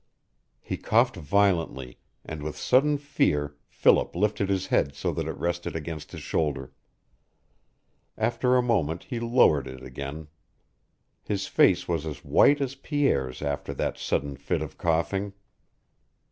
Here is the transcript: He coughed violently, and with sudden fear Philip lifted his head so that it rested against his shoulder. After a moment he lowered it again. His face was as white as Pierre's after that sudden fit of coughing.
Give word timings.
He 0.61 0.77
coughed 0.77 1.15
violently, 1.15 1.99
and 2.25 2.41
with 2.41 2.57
sudden 2.57 2.97
fear 2.97 3.55
Philip 3.67 4.15
lifted 4.15 4.49
his 4.49 4.65
head 4.65 4.95
so 4.95 5.11
that 5.11 5.27
it 5.27 5.37
rested 5.37 5.75
against 5.75 6.11
his 6.11 6.23
shoulder. 6.23 6.73
After 8.17 8.55
a 8.55 8.63
moment 8.63 9.03
he 9.03 9.19
lowered 9.19 9.67
it 9.67 9.83
again. 9.83 10.27
His 11.21 11.45
face 11.45 11.87
was 11.87 12.07
as 12.07 12.25
white 12.25 12.61
as 12.61 12.73
Pierre's 12.73 13.43
after 13.43 13.75
that 13.75 13.99
sudden 13.99 14.37
fit 14.37 14.63
of 14.63 14.75
coughing. 14.75 15.33